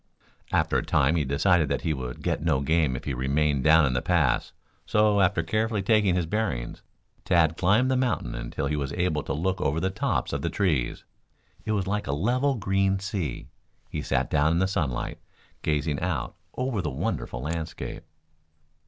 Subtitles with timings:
[0.51, 3.85] After a time he decided that he would get no game if he remained down
[3.85, 4.51] in the pass,
[4.83, 6.81] so, after carefully taking his bearings,
[7.23, 10.49] Tad climbed the mountain until he was able to look over the tops of the
[10.49, 11.03] trees.
[11.65, 13.49] It was like a level green sea.
[13.91, 15.19] He sat down in the sunlight,
[15.61, 18.01] gazing out over the wonderful landscape.